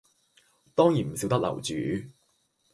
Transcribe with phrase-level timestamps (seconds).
[0.73, 1.75] 當然唔少得樓主